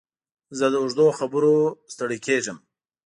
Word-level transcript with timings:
زه 0.57 0.65
د 0.71 0.75
اوږدو 0.81 1.07
خبرو 1.19 1.55
نه 1.71 1.75
ستړی 1.93 2.19
کېږم. 2.27 2.57